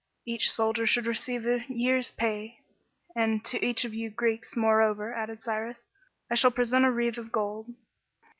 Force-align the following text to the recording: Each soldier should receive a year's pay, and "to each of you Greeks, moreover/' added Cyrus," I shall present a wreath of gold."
Each 0.25 0.49
soldier 0.49 0.87
should 0.87 1.05
receive 1.05 1.45
a 1.45 1.63
year's 1.69 2.09
pay, 2.09 2.57
and 3.15 3.45
"to 3.45 3.63
each 3.63 3.85
of 3.85 3.93
you 3.93 4.09
Greeks, 4.09 4.55
moreover/' 4.55 5.15
added 5.15 5.43
Cyrus," 5.43 5.85
I 6.31 6.33
shall 6.33 6.49
present 6.49 6.85
a 6.85 6.91
wreath 6.91 7.19
of 7.19 7.31
gold." 7.31 7.75